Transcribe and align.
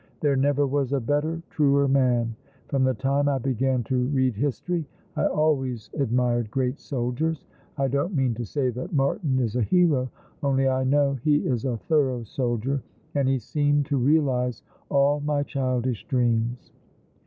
There 0.19 0.35
never 0.35 0.65
was 0.65 0.93
a 0.93 0.99
better, 0.99 1.43
truer 1.51 1.87
man. 1.87 2.35
From 2.69 2.83
the 2.83 2.95
time 2.95 3.29
I 3.29 3.37
began 3.37 3.83
to 3.83 4.07
read 4.07 4.35
history 4.35 4.87
I 5.15 5.27
always 5.27 5.91
admired 5.93 6.49
great 6.49 6.79
soldiers. 6.79 7.45
I 7.77 7.87
don't 7.87 8.15
mean 8.15 8.33
to 8.33 8.43
say 8.43 8.71
that 8.71 8.93
Martin 8.93 9.37
is 9.37 9.55
a 9.55 9.61
hero— 9.61 10.09
only 10.41 10.67
I 10.67 10.85
know 10.85 11.19
he 11.23 11.45
is 11.45 11.65
a 11.65 11.77
thorough 11.77 12.23
goldier— 12.35 12.81
and 13.13 13.29
he 13.29 13.37
seemed 13.37 13.85
to 13.85 13.97
realize 13.97 14.63
all 14.89 15.19
my 15.19 15.43
childish 15.43 16.07
dreams." 16.07 16.71